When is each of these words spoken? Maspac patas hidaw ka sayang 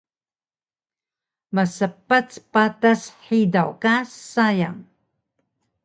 Maspac 1.55 2.29
patas 2.51 3.01
hidaw 3.25 3.69
ka 3.83 3.95
sayang 4.33 4.79